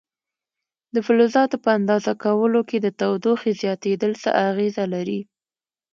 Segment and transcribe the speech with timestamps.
[0.93, 5.21] د فلزاتو په اندازه کولو کې د تودوخې زیاتېدل څه اغېزه لري؟